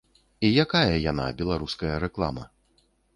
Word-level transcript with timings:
І 0.47 0.49
якая 0.63 0.95
яна, 1.11 1.25
беларуская 1.41 1.95
рэклама? 2.05 2.47